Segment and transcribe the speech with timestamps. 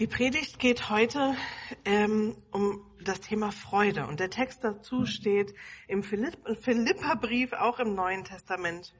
[0.00, 1.36] Die Predigt geht heute
[1.84, 5.54] ähm, um das Thema Freude und der Text dazu steht
[5.86, 8.92] im Philipp Philipperbrief, auch im Neuen Testament,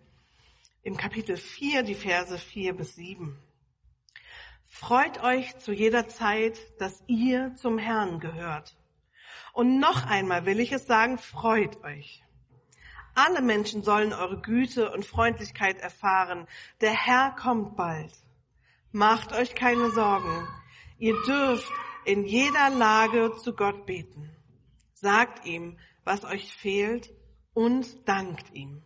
[0.84, 3.37] im Kapitel 4, die Verse 4 bis 7.
[4.66, 8.77] Freut euch zu jeder Zeit, dass ihr zum Herrn gehört.
[9.52, 12.23] Und noch einmal will ich es sagen, freut euch.
[13.16, 16.47] Alle Menschen sollen eure Güte und Freundlichkeit erfahren.
[16.80, 18.12] Der Herr kommt bald.
[18.92, 20.47] Macht euch keine Sorgen.
[20.98, 21.71] Ihr dürft
[22.05, 24.30] in jeder Lage zu Gott beten.
[24.93, 27.12] Sagt ihm, was euch fehlt
[27.52, 28.83] und dankt ihm.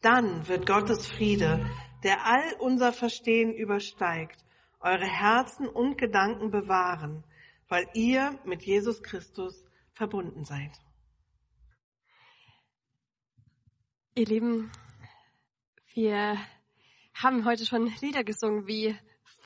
[0.00, 1.68] Dann wird Gottes Friede,
[2.02, 4.44] der all unser Verstehen übersteigt,
[4.80, 7.24] eure Herzen und Gedanken bewahren,
[7.68, 10.72] weil ihr mit Jesus Christus verbunden seid.
[14.14, 14.70] Ihr Lieben,
[15.94, 16.36] wir
[17.14, 18.96] haben heute schon Lieder gesungen wie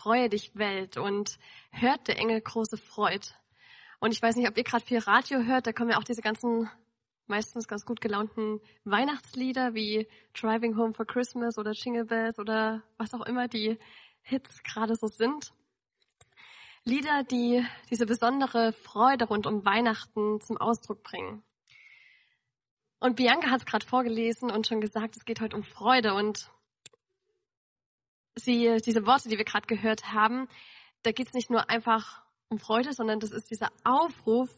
[0.07, 1.37] Freue dich Welt und
[1.73, 3.27] hört der Engel große Freud.
[3.99, 6.23] Und ich weiß nicht, ob ihr gerade viel Radio hört, da kommen ja auch diese
[6.23, 6.71] ganzen
[7.27, 13.15] meistens ganz gut gelaunten Weihnachtslieder wie Driving Home for Christmas oder Jingle Bells oder was
[13.15, 13.81] auch immer die
[14.23, 15.53] Hits gerade so sind.
[16.85, 21.43] Lieder, die diese besondere Freude rund um Weihnachten zum Ausdruck bringen.
[23.01, 26.49] Und Bianca hat es gerade vorgelesen und schon gesagt, es geht heute um Freude und
[28.37, 30.49] sie, diese Worte, die wir gerade gehört haben,
[31.03, 34.49] da geht es nicht nur einfach um Freude, sondern das ist dieser Aufruf,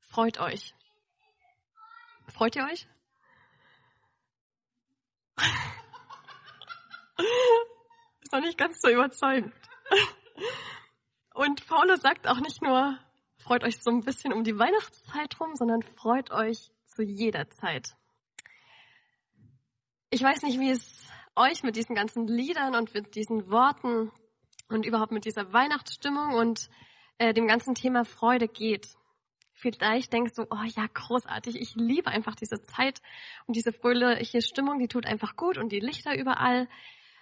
[0.00, 0.74] freut euch.
[2.28, 2.88] Freut ihr euch?
[8.22, 9.54] ist noch nicht ganz so überzeugend.
[11.34, 12.98] Und Paulus sagt auch nicht nur,
[13.38, 17.94] freut euch so ein bisschen um die Weihnachtszeit rum, sondern freut euch zu jeder Zeit.
[20.10, 21.06] Ich weiß nicht, wie es
[21.36, 24.10] euch mit diesen ganzen Liedern und mit diesen Worten
[24.68, 26.68] und überhaupt mit dieser Weihnachtsstimmung und
[27.18, 28.88] äh, dem ganzen Thema Freude geht.
[29.52, 33.00] Vielleicht denkst du, oh ja, großartig, ich liebe einfach diese Zeit
[33.46, 36.68] und diese fröhliche Stimmung, die tut einfach gut und die Lichter überall.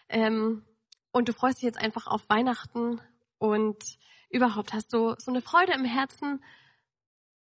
[0.09, 0.65] Ähm,
[1.13, 3.01] und du freust dich jetzt einfach auf Weihnachten
[3.39, 3.77] und
[4.31, 6.43] überhaupt hast du so eine Freude im Herzen.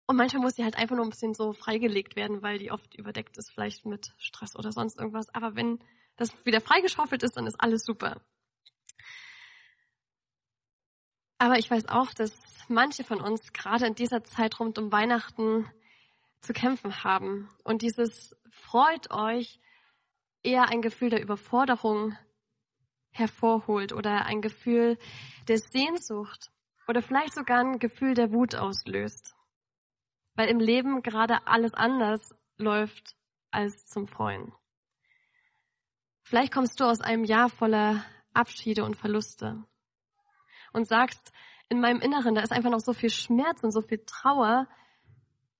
[0.06, 2.94] Und manchmal muss die halt einfach nur ein bisschen so freigelegt werden, weil die oft
[2.94, 5.34] überdeckt ist, vielleicht mit Stress oder sonst irgendwas.
[5.34, 5.81] Aber wenn
[6.16, 8.20] das wieder freigeschaufelt ist, dann ist alles super.
[11.38, 12.32] Aber ich weiß auch, dass
[12.69, 15.70] manche von uns gerade in dieser Zeit rund um Weihnachten
[16.41, 17.48] zu kämpfen haben.
[17.64, 19.60] Und dieses freut euch
[20.42, 22.16] eher ein Gefühl der Überforderung
[23.10, 24.98] hervorholt oder ein Gefühl
[25.48, 26.50] der Sehnsucht
[26.86, 29.34] oder vielleicht sogar ein Gefühl der Wut auslöst.
[30.34, 33.16] Weil im Leben gerade alles anders läuft
[33.50, 34.52] als zum Freuen.
[36.25, 39.62] Vielleicht kommst du aus einem Jahr voller Abschiede und Verluste
[40.73, 41.33] und sagst,
[41.69, 44.67] in meinem Inneren, da ist einfach noch so viel Schmerz und so viel Trauer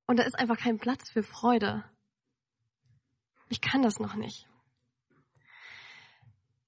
[0.07, 1.85] und da ist einfach kein Platz für Freude.
[3.51, 4.49] Ich kann das noch nicht.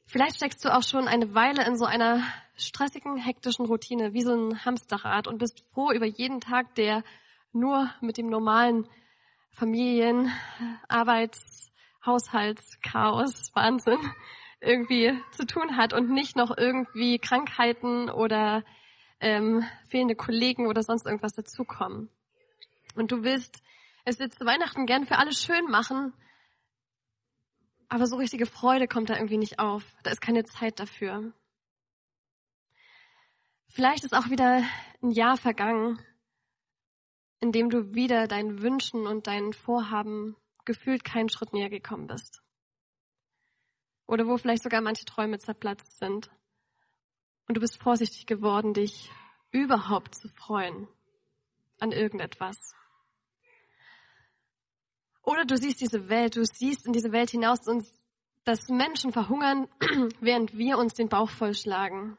[0.06, 2.22] Vielleicht steckst du auch schon eine Weile in so einer
[2.56, 7.02] stressigen, hektischen Routine, wie so ein Hamsterrad und bist froh über jeden Tag, der
[7.52, 8.86] nur mit dem normalen
[9.50, 10.30] Familien,
[10.86, 11.72] Arbeits,
[12.06, 13.98] Haushaltschaos, Wahnsinn
[14.60, 18.64] irgendwie zu tun hat und nicht noch irgendwie Krankheiten oder
[19.20, 22.10] ähm, fehlende Kollegen oder sonst irgendwas dazukommen.
[22.94, 23.62] Und du willst
[24.04, 26.12] es jetzt zu Weihnachten gern für alle schön machen,
[27.88, 29.84] aber so richtige Freude kommt da irgendwie nicht auf.
[30.02, 31.32] Da ist keine Zeit dafür.
[33.68, 34.64] Vielleicht ist auch wieder
[35.02, 36.00] ein Jahr vergangen,
[37.40, 42.42] in dem du wieder deinen Wünschen und deinen Vorhaben gefühlt keinen Schritt näher gekommen bist.
[44.06, 46.30] Oder wo vielleicht sogar manche Träume zerplatzt sind.
[47.48, 49.10] Und du bist vorsichtig geworden, dich
[49.50, 50.88] überhaupt zu freuen
[51.78, 52.74] an irgendetwas.
[55.22, 57.84] Oder du siehst diese Welt, du siehst in diese Welt hinaus und
[58.44, 59.68] dass Menschen verhungern,
[60.20, 62.16] während wir uns den Bauch vollschlagen.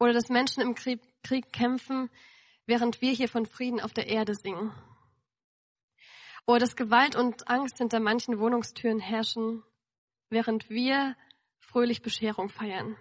[0.00, 2.10] Oder dass Menschen im Krieg, Krieg kämpfen,
[2.66, 4.72] während wir hier von Frieden auf der Erde singen.
[6.46, 9.62] Oder dass Gewalt und Angst hinter manchen Wohnungstüren herrschen,
[10.28, 11.16] während wir
[11.58, 12.96] fröhlich Bescherung feiern.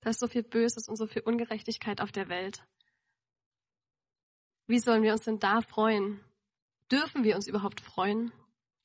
[0.00, 2.62] Da ist so viel Böses und so viel Ungerechtigkeit auf der Welt.
[4.66, 6.20] Wie sollen wir uns denn da freuen?
[6.90, 8.32] Dürfen wir uns überhaupt freuen?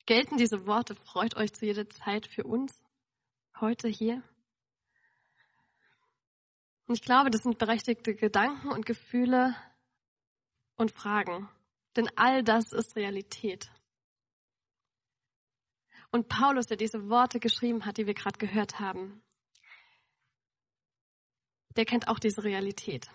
[0.04, 2.80] Gelten diese Worte, freut euch zu jeder Zeit für uns?
[3.60, 4.22] Heute hier?
[6.86, 9.56] Und ich glaube, das sind berechtigte Gedanken und Gefühle
[10.76, 11.48] und Fragen.
[11.96, 13.70] Denn all das ist Realität.
[16.10, 19.22] Und Paulus, der diese Worte geschrieben hat, die wir gerade gehört haben,
[21.76, 23.10] der kennt auch diese Realität,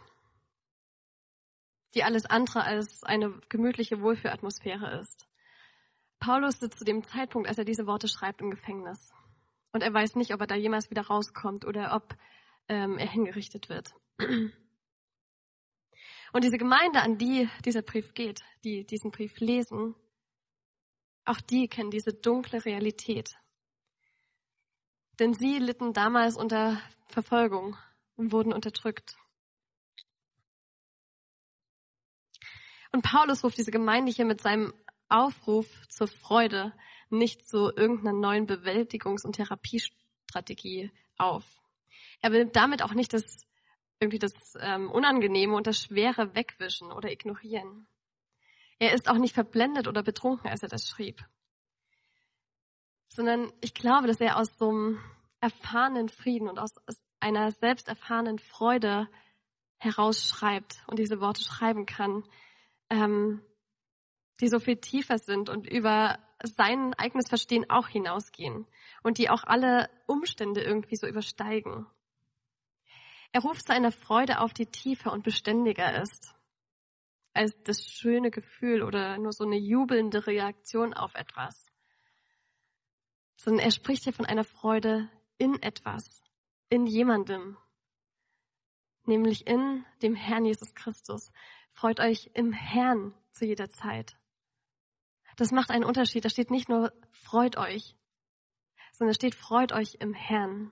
[1.95, 5.27] die alles andere als eine gemütliche Wohlfühlatmosphäre ist.
[6.19, 9.12] Paulus sitzt zu dem Zeitpunkt, als er diese Worte schreibt, im Gefängnis.
[9.72, 12.16] Und er weiß nicht, ob er da jemals wieder rauskommt oder ob
[12.68, 13.95] ähm, er hingerichtet wird.
[16.33, 19.95] Und diese Gemeinde, an die dieser Brief geht, die diesen Brief lesen,
[21.25, 23.38] auch die kennen diese dunkle Realität.
[25.19, 27.78] Denn sie litten damals unter Verfolgung
[28.16, 29.18] und wurden unterdrückt.
[32.92, 34.74] Und Paulus ruft diese Gemeinde hier mit seinem
[35.10, 36.74] Aufruf zur Freude
[37.10, 41.45] nicht zu irgendeiner neuen Bewältigungs- und Therapiestrategie auf.
[42.22, 43.45] Er will damit auch nicht das
[44.01, 47.88] irgendwie das ähm, Unangenehme und das Schwere wegwischen oder ignorieren.
[48.80, 51.24] Er ist auch nicht verblendet oder betrunken, als er das schrieb.
[53.09, 55.00] Sondern ich glaube, dass er aus so einem
[55.39, 56.71] erfahrenen Frieden und aus
[57.19, 59.07] einer selbst erfahrenen Freude
[59.77, 62.24] herausschreibt und diese Worte schreiben kann,
[62.89, 63.42] ähm,
[64.39, 68.65] die so viel tiefer sind und über sein eigenes Verstehen auch hinausgehen
[69.03, 71.86] und die auch alle Umstände irgendwie so übersteigen.
[73.31, 76.36] Er ruft zu einer Freude auf, die tiefer und beständiger ist
[77.33, 81.68] als das schöne Gefühl oder nur so eine jubelnde Reaktion auf etwas.
[83.38, 86.22] Sondern er spricht hier von einer Freude in etwas,
[86.69, 87.57] in jemandem,
[89.06, 91.31] nämlich in dem Herrn Jesus Christus.
[91.72, 94.18] Freut euch im Herrn zu jeder Zeit.
[95.38, 96.25] Das macht einen Unterschied.
[96.25, 97.95] Da steht nicht nur freut euch,
[98.92, 100.72] sondern da steht freut euch im Herrn.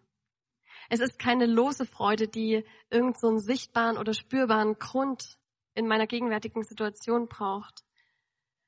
[0.90, 5.38] Es ist keine lose Freude, die irgend so sichtbaren oder spürbaren Grund
[5.76, 7.86] in meiner gegenwärtigen Situation braucht,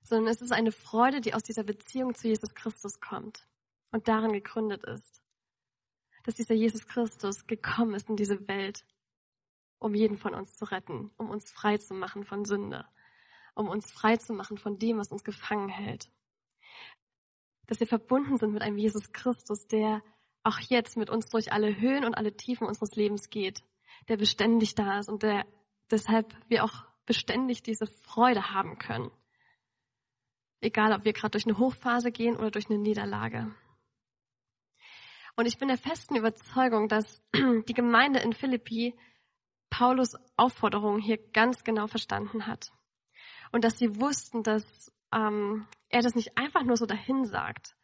[0.04, 3.48] sondern es ist eine Freude, die aus dieser Beziehung zu Jesus Christus kommt
[3.92, 5.22] und darin gegründet ist.
[6.24, 8.86] Dass dieser Jesus Christus gekommen ist in diese Welt,
[9.80, 12.86] um jeden von uns zu retten, um uns frei zu machen von Sünde,
[13.56, 16.12] um uns frei zu machen von dem, was uns gefangen hält.
[17.66, 20.04] Dass wir verbunden sind mit einem Jesus Christus, der
[20.44, 23.64] auch jetzt mit uns durch alle Höhen und alle Tiefen unseres Lebens geht,
[24.08, 25.46] der beständig da ist und der
[25.92, 29.12] deshalb wir auch beständig diese Freude haben können.
[30.62, 33.54] Egal, ob wir gerade durch eine Hochphase gehen oder durch eine Niederlage.
[35.36, 38.98] Und ich bin der festen Überzeugung, dass die Gemeinde in Philippi
[39.70, 42.72] Paulus Aufforderung hier ganz genau verstanden hat.
[43.52, 47.76] Und dass sie wussten, dass ähm, er das nicht einfach nur so dahin sagt,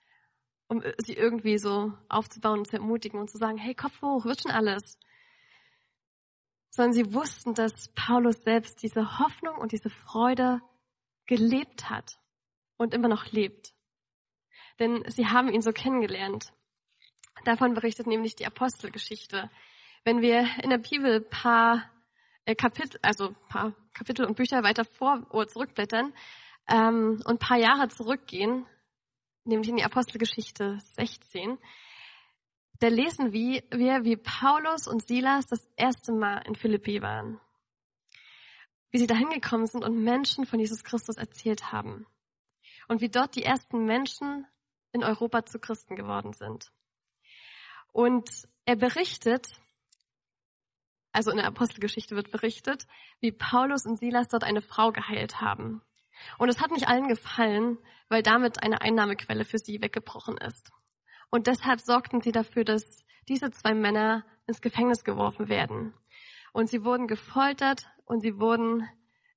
[0.67, 4.25] um äh, sie irgendwie so aufzubauen und zu ermutigen und zu sagen, hey, Kopf hoch,
[4.25, 4.97] wird schon alles.
[6.69, 10.61] Sondern sie wussten, dass Paulus selbst diese Hoffnung und diese Freude
[11.25, 12.19] gelebt hat
[12.77, 13.73] und immer noch lebt.
[14.79, 16.53] Denn sie haben ihn so kennengelernt.
[17.45, 19.49] Davon berichtet nämlich die Apostelgeschichte.
[20.03, 21.89] Wenn wir in der Bibel paar
[22.45, 26.13] äh, Kapitel, also paar Kapitel und Bücher weiter vor oder zurückblättern
[26.67, 28.65] ähm, und paar Jahre zurückgehen,
[29.47, 31.57] nämlich in die Apostelgeschichte 16,
[32.79, 37.39] da lesen wir, wie Paulus und Silas das erste Mal in Philippi waren.
[38.91, 42.05] Wie sie dahin gekommen sind und Menschen von Jesus Christus erzählt haben.
[42.87, 44.45] Und wie dort die ersten Menschen
[44.91, 46.71] in Europa zu Christen geworden sind.
[47.91, 48.29] Und
[48.65, 49.47] er berichtet,
[51.11, 52.85] also in der Apostelgeschichte wird berichtet,
[53.19, 55.81] wie Paulus und Silas dort eine Frau geheilt haben.
[56.37, 57.77] Und es hat nicht allen gefallen,
[58.09, 60.71] weil damit eine Einnahmequelle für sie weggebrochen ist.
[61.29, 65.93] Und deshalb sorgten sie dafür, dass diese zwei Männer ins Gefängnis geworfen werden.
[66.53, 68.87] Und sie wurden gefoltert und sie wurden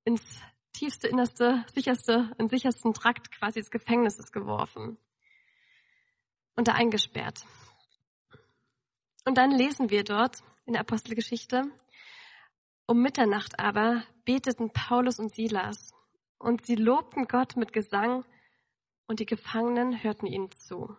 [0.05, 0.41] ins
[0.73, 4.97] tiefste, innerste, sicherste, in sichersten Trakt quasi des Gefängnisses geworfen
[6.55, 7.45] und da eingesperrt.
[9.25, 11.63] Und dann lesen wir dort in der Apostelgeschichte,
[12.87, 15.93] um Mitternacht aber beteten Paulus und Silas
[16.41, 18.25] und sie lobten Gott mit Gesang
[19.07, 20.95] und die Gefangenen hörten ihnen zu.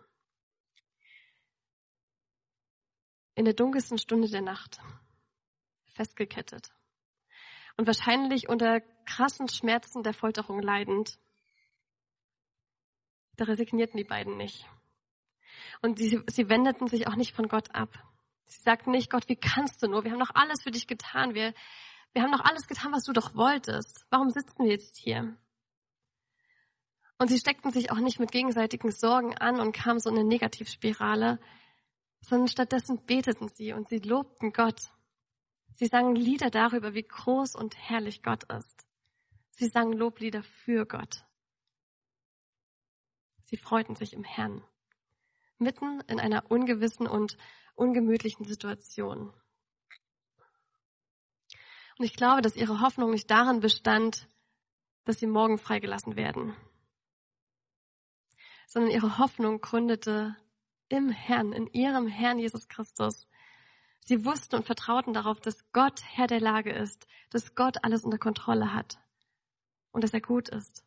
[3.35, 4.81] In der dunkelsten Stunde der Nacht,
[5.87, 6.73] festgekettet
[7.77, 11.19] und wahrscheinlich unter krassen Schmerzen der Folterung leidend,
[13.37, 14.69] da resignierten die beiden nicht.
[15.81, 17.91] Und sie, sie wendeten sich auch nicht von Gott ab.
[18.45, 20.05] Sie sagten nicht, Gott, wie kannst du nur?
[20.05, 21.35] Wir haben doch alles für dich getan.
[21.35, 21.55] Wir,
[22.13, 24.07] wir haben doch alles getan, was du doch wolltest.
[24.11, 25.37] Warum sitzen wir jetzt hier?
[27.19, 30.29] Und sie steckten sich auch nicht mit gegenseitigen Sorgen an und kamen so in eine
[30.29, 31.39] Negativspirale,
[32.21, 34.91] sondern stattdessen beteten sie und sie lobten Gott.
[35.75, 38.87] Sie sangen Lieder darüber, wie groß und herrlich Gott ist.
[39.53, 41.25] Sie sangen Loblieder für Gott.
[43.43, 44.65] Sie freuten sich im Herrn,
[45.59, 47.37] mitten in einer ungewissen und
[47.75, 49.33] ungemütlichen Situation.
[51.99, 54.29] Und ich glaube, dass ihre Hoffnung nicht darin bestand,
[55.05, 56.57] dass sie morgen freigelassen werden,
[58.67, 60.37] sondern ihre Hoffnung gründete
[60.89, 63.29] im Herrn, in ihrem Herrn Jesus Christus.
[64.01, 68.19] Sie wussten und vertrauten darauf, dass Gott Herr der Lage ist, dass Gott alles unter
[68.19, 68.99] Kontrolle hat
[69.93, 70.85] und dass er gut ist.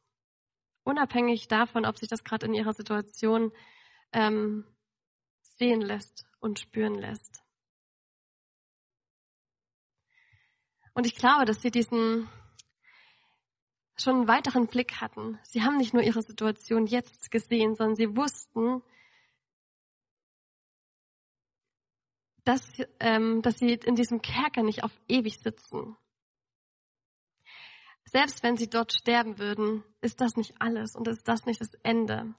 [0.83, 3.51] Unabhängig davon, ob sich das gerade in ihrer Situation
[4.11, 4.65] ähm,
[5.41, 7.44] sehen lässt und spüren lässt.
[10.95, 12.29] Und ich glaube, dass sie diesen
[13.97, 15.39] schon einen weiteren Blick hatten.
[15.43, 18.81] Sie haben nicht nur ihre Situation jetzt gesehen, sondern sie wussten,
[22.45, 22.65] dass,
[22.99, 25.97] ähm, dass sie in diesem Kerker nicht auf ewig sitzen.
[28.05, 31.73] Selbst wenn sie dort sterben würden, ist das nicht alles und ist das nicht das
[31.83, 32.35] Ende.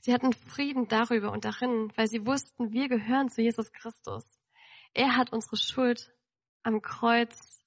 [0.00, 4.24] Sie hatten Frieden darüber und darin, weil sie wussten, wir gehören zu Jesus Christus.
[4.94, 6.12] Er hat unsere Schuld
[6.62, 7.62] am Kreuz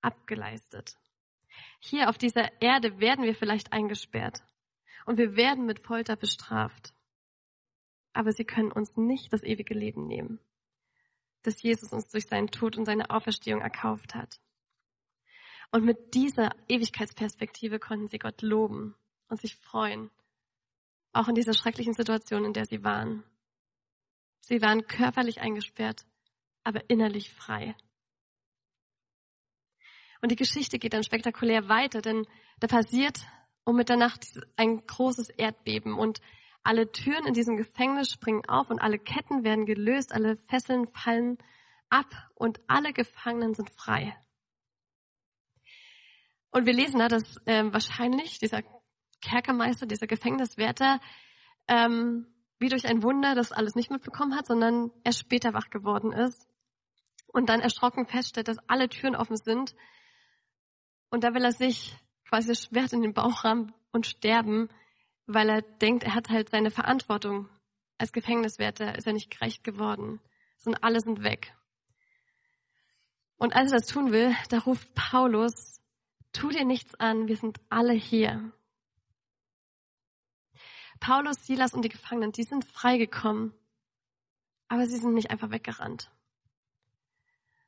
[0.00, 0.96] abgeleistet.
[1.80, 4.42] Hier auf dieser Erde werden wir vielleicht eingesperrt
[5.06, 6.94] und wir werden mit Folter bestraft.
[8.12, 10.38] Aber sie können uns nicht das ewige Leben nehmen,
[11.42, 14.40] das Jesus uns durch seinen Tod und seine Auferstehung erkauft hat.
[15.70, 18.94] Und mit dieser Ewigkeitsperspektive konnten sie Gott loben
[19.28, 20.10] und sich freuen,
[21.12, 23.24] auch in dieser schrecklichen Situation, in der sie waren.
[24.40, 26.04] Sie waren körperlich eingesperrt,
[26.64, 27.74] aber innerlich frei.
[30.22, 32.26] Und die Geschichte geht dann spektakulär weiter, denn
[32.60, 33.20] da passiert
[33.64, 34.24] um Mitternacht
[34.56, 36.20] ein großes Erdbeben und
[36.62, 41.38] alle Türen in diesem Gefängnis springen auf und alle Ketten werden gelöst, alle Fesseln fallen
[41.90, 44.16] ab und alle Gefangenen sind frei.
[46.52, 48.62] Und wir lesen da, dass ähm, wahrscheinlich dieser
[49.20, 51.00] Kerkermeister, dieser Gefängniswärter,
[51.66, 52.26] ähm,
[52.58, 56.46] wie durch ein Wunder das alles nicht mitbekommen hat, sondern erst später wach geworden ist
[57.26, 59.74] und dann erschrocken feststellt, dass alle Türen offen sind.
[61.12, 61.94] Und da will er sich
[62.26, 64.70] quasi das Schwert in den Bauch rammen und sterben,
[65.26, 67.50] weil er denkt, er hat halt seine Verantwortung.
[67.98, 70.22] Als Gefängniswärter ist er nicht gerecht geworden,
[70.56, 71.54] sondern alle sind weg.
[73.36, 75.82] Und als er das tun will, da ruft Paulus
[76.32, 78.50] Tu dir nichts an, wir sind alle hier.
[80.98, 83.52] Paulus, Silas und die Gefangenen, die sind freigekommen,
[84.68, 86.10] aber sie sind nicht einfach weggerannt.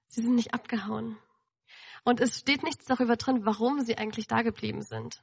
[0.09, 1.19] Sie sind nicht abgehauen.
[2.05, 5.23] Und es steht nichts darüber drin, warum sie eigentlich da geblieben sind.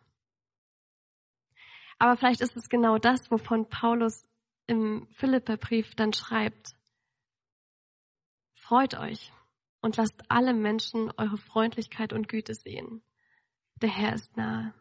[1.99, 4.27] Aber vielleicht ist es genau das, wovon Paulus
[4.67, 6.75] im Philipperbrief dann schreibt.
[8.55, 9.31] Freut euch
[9.81, 13.03] und lasst alle Menschen eure Freundlichkeit und Güte sehen
[13.81, 14.73] der Herr ist nahe.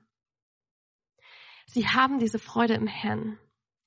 [1.66, 3.38] Sie haben diese Freude im Herrn.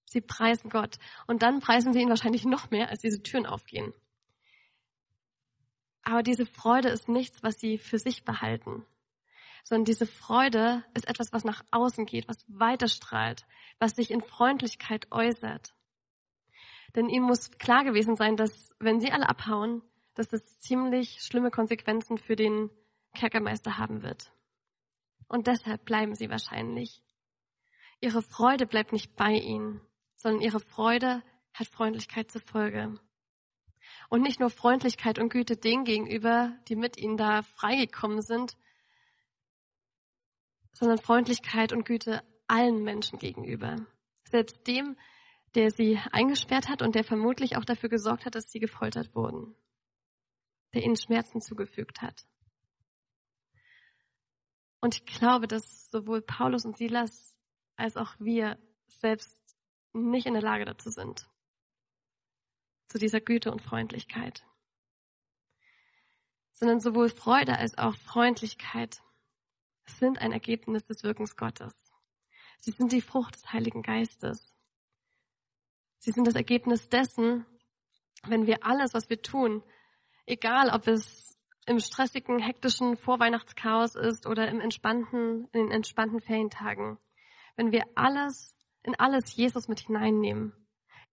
[0.05, 0.97] Sie preisen Gott.
[1.27, 3.93] Und dann preisen sie ihn wahrscheinlich noch mehr, als diese Türen aufgehen.
[6.03, 8.85] Aber diese Freude ist nichts, was sie für sich behalten,
[9.63, 13.45] sondern diese Freude ist etwas, was nach außen geht, was weiterstrahlt,
[13.79, 15.73] was sich in Freundlichkeit äußert.
[16.95, 19.81] Denn ihnen muss klar gewesen sein, dass wenn sie alle abhauen,
[20.13, 22.69] dass das ziemlich schlimme Konsequenzen für den
[23.15, 24.31] Kerkermeister haben wird.
[25.27, 27.01] Und deshalb bleiben sie wahrscheinlich.
[28.01, 29.81] Ihre Freude bleibt nicht bei ihnen,
[30.15, 32.99] sondern ihre Freude hat Freundlichkeit zur Folge.
[34.13, 38.55] Und nicht nur Freundlichkeit und Güte denen gegenüber, die mit ihnen da freigekommen sind,
[40.71, 43.87] sondern Freundlichkeit und Güte allen Menschen gegenüber.
[44.25, 44.97] Selbst dem,
[45.55, 49.55] der sie eingesperrt hat und der vermutlich auch dafür gesorgt hat, dass sie gefoltert wurden,
[50.75, 52.27] der ihnen Schmerzen zugefügt hat.
[54.79, 57.35] Und ich glaube, dass sowohl Paulus und Silas
[57.77, 59.41] als auch wir selbst
[59.91, 61.27] nicht in der Lage dazu sind.
[62.87, 64.43] Zu dieser Güte und Freundlichkeit.
[66.51, 69.01] Sondern sowohl Freude als auch Freundlichkeit
[69.85, 71.73] sind ein Ergebnis des Wirkens Gottes.
[72.59, 74.55] Sie sind die Frucht des Heiligen Geistes.
[75.99, 77.45] Sie sind das Ergebnis dessen,
[78.25, 79.63] wenn wir alles, was wir tun,
[80.25, 86.97] egal ob es im stressigen, hektischen Vorweihnachtschaos ist oder im entspannten, in den entspannten Ferientagen.
[87.55, 90.53] Wenn wir alles, in alles Jesus mit hineinnehmen,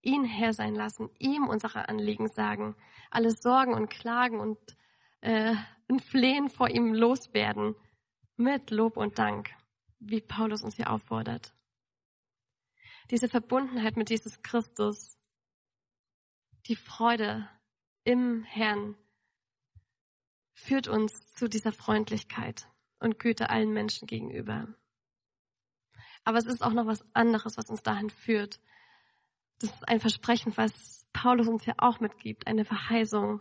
[0.02, 2.76] ihn Herr sein lassen, ihm unsere Anliegen sagen,
[3.11, 4.59] alle Sorgen und Klagen und
[5.21, 5.54] äh,
[5.88, 7.75] ein Flehen vor ihm loswerden,
[8.37, 9.50] mit Lob und Dank,
[9.99, 11.54] wie Paulus uns hier auffordert.
[13.11, 15.19] Diese Verbundenheit mit Jesus Christus,
[16.66, 17.49] die Freude
[18.04, 18.97] im Herrn,
[20.54, 24.69] führt uns zu dieser Freundlichkeit und Güte allen Menschen gegenüber.
[26.25, 28.61] Aber es ist auch noch was anderes, was uns dahin führt.
[29.61, 33.40] Das ist ein Versprechen, was Paulus uns ja auch mitgibt, eine Verheißung,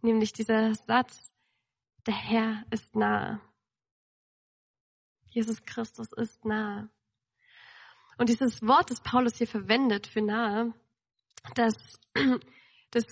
[0.00, 1.32] nämlich dieser Satz,
[2.06, 3.40] Der Herr ist nahe.
[5.30, 6.88] Jesus Christus ist nahe.
[8.18, 10.74] Und dieses Wort, das Paulus hier verwendet für nahe,
[11.54, 12.00] das,
[12.90, 13.04] das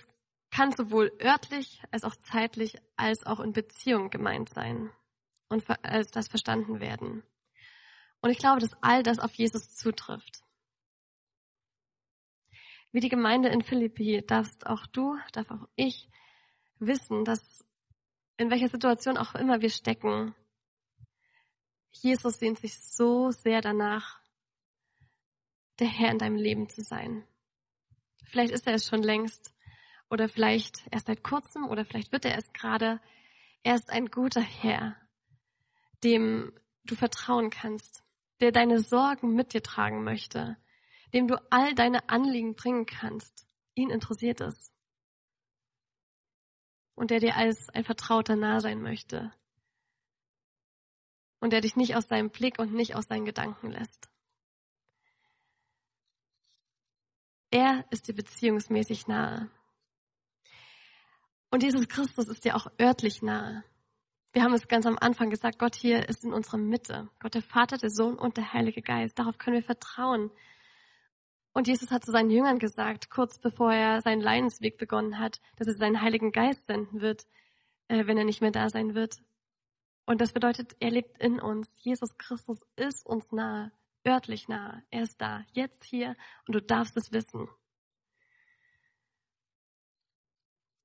[0.50, 4.90] kann sowohl örtlich als auch zeitlich als auch in Beziehung gemeint sein
[5.48, 7.22] und als das verstanden werden.
[8.20, 10.42] Und ich glaube, dass all das auf Jesus zutrifft.
[12.92, 16.08] Wie die Gemeinde in Philippi darfst auch du, darf auch ich
[16.78, 17.64] wissen, dass
[18.36, 20.34] in welcher Situation auch immer wir stecken,
[21.92, 24.20] Jesus sehnt sich so sehr danach,
[25.78, 27.24] der Herr in deinem Leben zu sein.
[28.26, 29.52] Vielleicht ist er es schon längst
[30.08, 33.00] oder vielleicht erst seit kurzem oder vielleicht wird er es gerade.
[33.62, 34.96] Er ist ein guter Herr,
[36.04, 36.52] dem
[36.84, 38.04] du vertrauen kannst,
[38.40, 40.56] der deine Sorgen mit dir tragen möchte,
[41.12, 43.46] dem du all deine Anliegen bringen kannst.
[43.74, 44.72] Ihn interessiert es.
[46.94, 49.32] Und der dir als ein Vertrauter nah sein möchte.
[51.40, 54.10] Und der dich nicht aus seinem Blick und nicht aus seinen Gedanken lässt.
[57.50, 59.50] Er ist dir beziehungsmäßig nahe.
[61.50, 63.64] Und Jesus Christus ist dir auch örtlich nahe.
[64.32, 67.08] Wir haben es ganz am Anfang gesagt, Gott hier ist in unserer Mitte.
[67.18, 69.18] Gott der Vater, der Sohn und der Heilige Geist.
[69.18, 70.30] Darauf können wir vertrauen.
[71.52, 75.66] Und Jesus hat zu seinen Jüngern gesagt, kurz bevor er seinen Leidensweg begonnen hat, dass
[75.66, 77.26] er seinen Heiligen Geist senden wird,
[77.88, 79.16] äh, wenn er nicht mehr da sein wird.
[80.06, 81.72] Und das bedeutet, er lebt in uns.
[81.78, 83.72] Jesus Christus ist uns nahe,
[84.06, 84.82] örtlich nahe.
[84.90, 86.16] Er ist da, jetzt hier
[86.46, 87.48] und du darfst es wissen.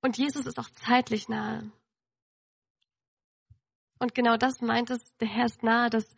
[0.02, 1.72] Und Jesus ist auch zeitlich nahe.
[3.98, 6.16] Und genau das meint es, der Herr ist nahe, dass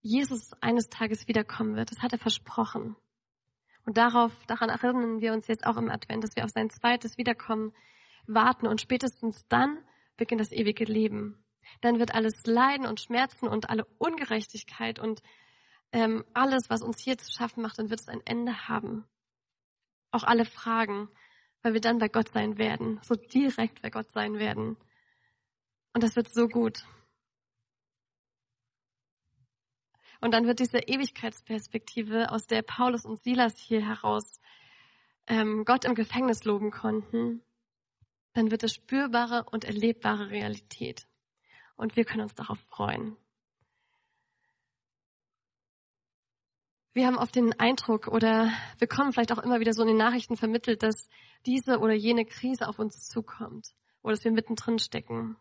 [0.00, 1.90] Jesus eines Tages wiederkommen wird.
[1.92, 2.96] Das hat er versprochen.
[3.84, 7.18] Und darauf, daran erinnern wir uns jetzt auch im Advent, dass wir auf sein zweites
[7.18, 7.72] Wiederkommen
[8.26, 9.78] warten und spätestens dann
[10.16, 11.44] beginnt das ewige Leben.
[11.80, 15.22] Dann wird alles Leiden und Schmerzen und alle Ungerechtigkeit und
[15.92, 19.04] ähm, alles, was uns hier zu schaffen macht, dann wird es ein Ende haben.
[20.10, 21.08] Auch alle Fragen,
[21.62, 24.76] weil wir dann bei Gott sein werden, so direkt bei Gott sein werden.
[25.92, 26.84] Und das wird so gut.
[30.22, 34.40] Und dann wird diese Ewigkeitsperspektive, aus der Paulus und Silas hier heraus
[35.26, 37.42] ähm, Gott im Gefängnis loben konnten,
[38.32, 41.08] dann wird es spürbare und erlebbare Realität.
[41.74, 43.16] Und wir können uns darauf freuen.
[46.92, 50.36] Wir haben oft den Eindruck oder bekommen vielleicht auch immer wieder so in den Nachrichten
[50.36, 51.08] vermittelt, dass
[51.46, 55.36] diese oder jene Krise auf uns zukommt oder dass wir mittendrin stecken.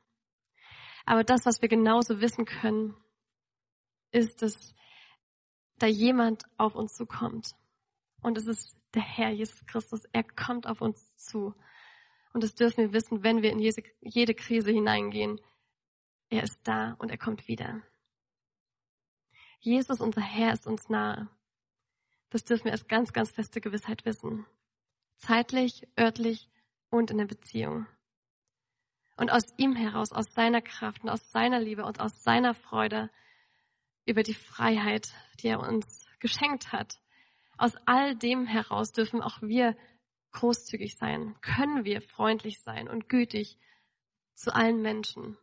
[1.06, 2.96] Aber das, was wir genauso wissen können,
[4.12, 4.76] ist, dass
[5.80, 7.56] da jemand auf uns zukommt.
[8.22, 10.04] Und es ist der Herr Jesus Christus.
[10.12, 11.56] Er kommt auf uns zu.
[12.34, 15.40] Und das dürfen wir wissen, wenn wir in jede Krise hineingehen.
[16.30, 17.82] Er ist da und er kommt wieder.
[19.60, 21.30] Jesus, unser Herr, ist uns nahe.
[22.30, 24.46] Das dürfen wir als ganz, ganz feste Gewissheit wissen.
[25.18, 26.50] Zeitlich, örtlich
[26.90, 27.86] und in der Beziehung.
[29.18, 33.12] Und aus ihm heraus, aus seiner Kraft und aus seiner Liebe und aus seiner Freude
[34.06, 37.00] über die Freiheit, die er uns geschenkt hat.
[37.58, 39.76] Aus all dem heraus dürfen auch wir
[40.32, 43.58] großzügig sein, können wir freundlich sein und gütig
[44.34, 45.38] zu allen Menschen.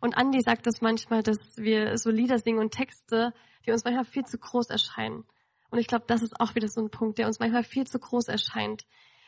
[0.00, 3.32] Und Andi sagt das manchmal, dass wir so Lieder singen und Texte,
[3.64, 5.24] die uns manchmal viel zu groß erscheinen.
[5.70, 7.98] Und ich glaube, das ist auch wieder so ein Punkt, der uns manchmal viel zu
[7.98, 8.84] groß erscheint,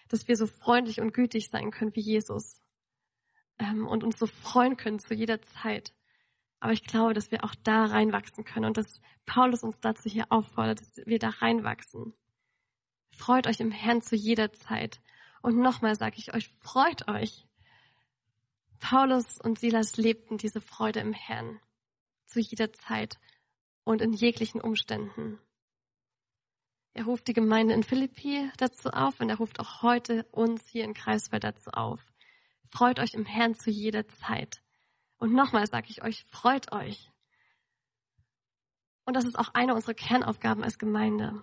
[0.09, 2.61] dass wir so freundlich und gütig sein können wie Jesus
[3.59, 5.95] ähm, und uns so freuen können zu jeder Zeit.
[6.65, 10.25] Aber ich glaube, dass wir auch da reinwachsen können und dass Paulus uns dazu hier
[10.31, 12.15] auffordert, dass wir da reinwachsen.
[13.11, 15.03] Freut euch im Herrn zu jeder Zeit.
[15.43, 17.47] Und nochmal sage ich euch, freut euch.
[18.81, 21.61] Paulus und Silas lebten diese Freude im Herrn
[22.25, 23.19] zu jeder Zeit
[23.85, 25.39] und in jeglichen Umständen.
[26.95, 30.85] Er ruft die Gemeinde in Philippi dazu auf und er ruft auch heute uns hier
[30.85, 32.01] in Kreiswald dazu auf.
[32.73, 34.64] Freut euch im Herrn zu jeder Zeit.
[35.19, 37.11] Und nochmal sage ich euch, freut euch.
[39.05, 41.43] Und das ist auch eine unserer Kernaufgaben als Gemeinde.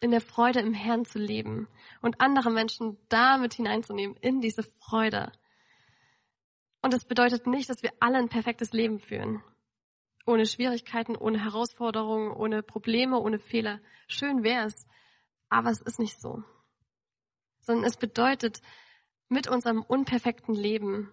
[0.00, 1.68] In der Freude im Herrn zu leben
[2.00, 5.32] und andere Menschen damit hineinzunehmen in diese Freude.
[6.82, 9.42] Und das bedeutet nicht, dass wir alle ein perfektes Leben führen
[10.28, 13.80] ohne Schwierigkeiten, ohne Herausforderungen, ohne Probleme, ohne Fehler.
[14.06, 14.86] Schön wär's,
[15.48, 16.44] aber es ist nicht so.
[17.60, 18.60] Sondern es bedeutet,
[19.30, 21.10] mit unserem unperfekten Leben,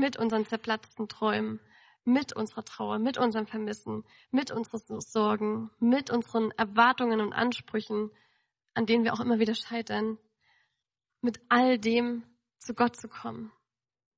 [0.00, 1.60] mit unseren zerplatzten Träumen,
[2.04, 8.10] mit unserer Trauer, mit unserem Vermissen, mit unseren Sorgen, mit unseren Erwartungen und Ansprüchen,
[8.74, 10.18] an denen wir auch immer wieder scheitern,
[11.20, 12.24] mit all dem
[12.58, 13.52] zu Gott zu kommen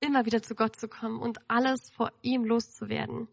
[0.03, 3.29] immer wieder zu Gott zu kommen und alles vor ihm loszuwerden.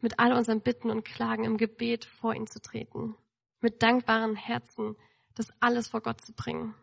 [0.00, 3.16] Mit all unseren Bitten und Klagen im Gebet vor ihn zu treten.
[3.60, 4.96] Mit dankbaren Herzen
[5.34, 6.74] das alles vor Gott zu bringen.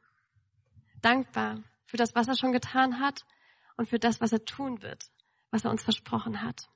[1.02, 3.26] Dankbar für das, was er schon getan hat
[3.78, 5.12] und für das, was er tun wird,
[5.52, 6.70] was er uns versprochen hat.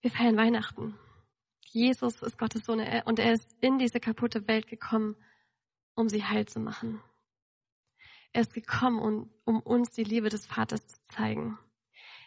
[0.00, 0.98] Wir feiern Weihnachten.
[1.62, 5.16] Jesus ist Gottes Sohn und er ist in diese kaputte Welt gekommen,
[5.94, 7.02] um sie heil zu machen.
[8.32, 11.58] Er ist gekommen, um, um uns die Liebe des Vaters zu zeigen.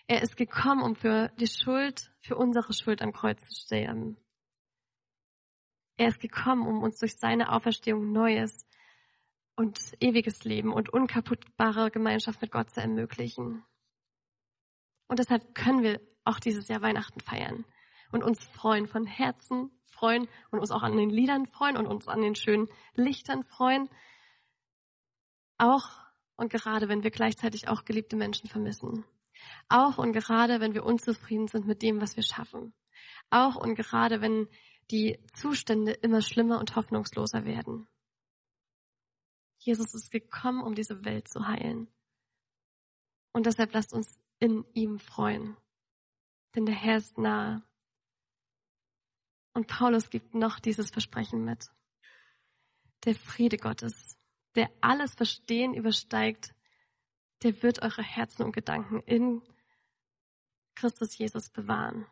[0.08, 4.18] Er ist gekommen, um für die Schuld, für unsere Schuld am Kreuz zu sterben.
[5.98, 8.66] Er ist gekommen, um uns durch seine Auferstehung neues
[9.58, 13.66] und ewiges Leben und unkaputtbare Gemeinschaft mit Gott zu ermöglichen.
[15.08, 17.66] Und deshalb können wir auch dieses Jahr Weihnachten feiern
[18.12, 22.08] und uns freuen, von Herzen freuen und uns auch an den Liedern freuen und uns
[22.08, 23.90] an den schönen Lichtern freuen.
[25.58, 25.90] Auch
[26.36, 29.06] und gerade, wenn wir gleichzeitig auch geliebte Menschen vermissen.
[29.70, 32.74] Auch und gerade, wenn wir unzufrieden sind mit dem, was wir schaffen.
[33.32, 34.48] Auch und gerade, wenn
[34.92, 37.88] die Zustände immer schlimmer und hoffnungsloser werden.
[39.68, 41.88] Jesus ist gekommen, um diese Welt zu heilen.
[43.34, 45.58] Und deshalb lasst uns in ihm freuen.
[46.56, 47.62] Denn der Herr ist nahe.
[49.54, 51.70] Und Paulus gibt noch dieses Versprechen mit.
[53.04, 54.18] Der Friede Gottes,
[54.56, 56.56] der alles Verstehen übersteigt,
[57.44, 59.42] der wird eure Herzen und Gedanken in
[60.76, 62.08] Christus Jesus bewahren.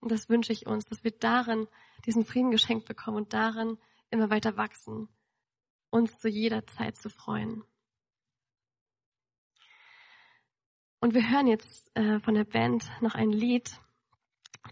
[0.00, 1.66] Und das wünsche ich uns, dass wir darin
[2.06, 3.78] diesen Frieden geschenkt bekommen und darin
[4.10, 5.08] immer weiter wachsen,
[5.90, 7.64] uns zu jeder Zeit zu freuen.
[11.00, 13.70] Und wir hören jetzt äh, von der Band noch ein Lied,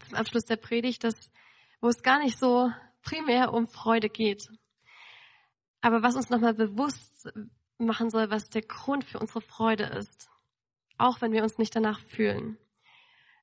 [0.05, 1.31] zum Abschluss der Predigt, das,
[1.81, 4.49] wo es gar nicht so primär um Freude geht.
[5.81, 7.29] Aber was uns nochmal bewusst
[7.77, 10.29] machen soll, was der Grund für unsere Freude ist.
[10.97, 12.57] Auch wenn wir uns nicht danach fühlen.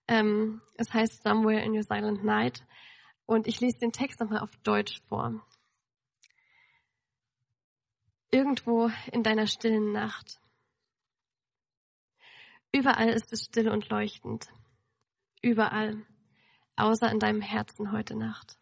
[0.09, 2.65] Ähm, es heißt Somewhere in Your Silent Night.
[3.27, 5.47] Und ich lese den Text nochmal auf Deutsch vor.
[8.35, 10.41] Irgendwo in deiner stillen Nacht.
[12.73, 14.49] Überall ist es still und leuchtend.
[15.41, 16.05] Überall
[16.75, 18.59] außer in deinem Herzen heute Nacht.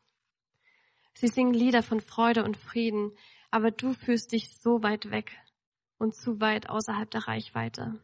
[1.14, 3.16] Sie singen Lieder von Freude und Frieden,
[3.50, 5.40] aber du fühlst dich so weit weg
[5.96, 7.98] und zu weit außerhalb der Reichweite.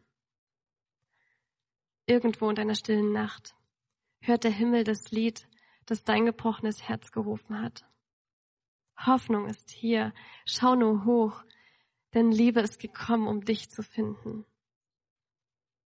[2.07, 3.53] Irgendwo in deiner stillen Nacht
[4.21, 5.47] hört der Himmel das Lied,
[5.85, 7.85] das dein gebrochenes Herz gerufen hat.
[8.97, 11.43] Hoffnung ist hier, schau nur hoch,
[12.13, 14.45] denn Liebe ist gekommen, um dich zu finden.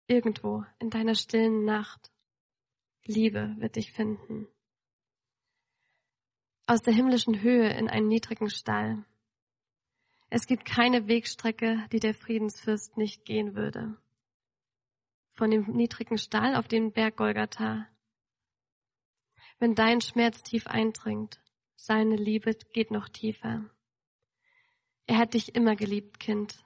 [0.06, 2.12] Irgendwo in deiner stillen Nacht
[3.04, 4.48] Liebe wird dich finden.
[6.66, 9.04] Aus der himmlischen Höhe in einen niedrigen Stall.
[10.28, 13.96] Es gibt keine Wegstrecke, die der Friedensfürst nicht gehen würde.
[15.32, 17.86] Von dem niedrigen Stall auf den Berg Golgatha.
[19.58, 21.40] Wenn dein Schmerz tief eindringt,
[21.76, 23.70] seine Liebe geht noch tiefer.
[25.06, 26.64] Er hat dich immer geliebt, Kind,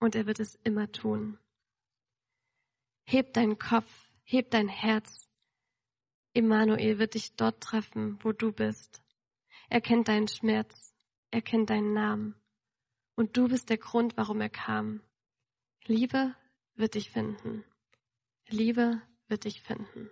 [0.00, 1.38] und er wird es immer tun.
[3.04, 5.28] Heb deinen Kopf, heb dein Herz,
[6.34, 9.02] Immanuel wird dich dort treffen, wo du bist.
[9.68, 10.94] Er kennt deinen Schmerz,
[11.30, 12.34] er kennt deinen Namen.
[13.16, 15.02] Und du bist der Grund, warum er kam.
[15.84, 16.34] Liebe
[16.74, 17.64] wird dich finden.
[18.48, 20.10] Liebe wird dich finden.